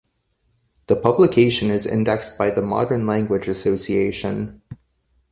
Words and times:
The 0.87 0.95
publication 0.95 1.69
is 1.69 1.85
indexed 1.85 2.35
by 2.35 2.49
the 2.49 2.63
Modern 2.63 3.05
Language 3.05 3.47
Association. 3.47 4.63